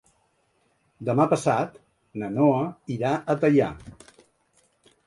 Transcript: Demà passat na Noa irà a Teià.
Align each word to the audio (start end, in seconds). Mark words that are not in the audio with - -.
Demà 1.09 1.27
passat 1.35 1.77
na 2.23 2.31
Noa 2.39 2.65
irà 2.99 3.13
a 3.35 3.39
Teià. 3.45 3.71